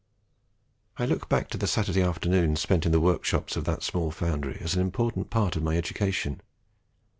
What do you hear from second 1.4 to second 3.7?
to the Saturday afternoons spent in the workshops of